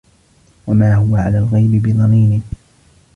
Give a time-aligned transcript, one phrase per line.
[0.67, 2.43] وَما هُوَ عَلَى الغَيبِ بِضَنينٍ